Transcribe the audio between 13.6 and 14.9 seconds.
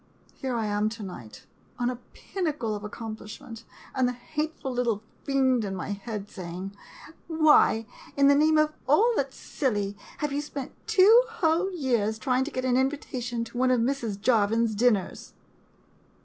of Mrs. Jarvin's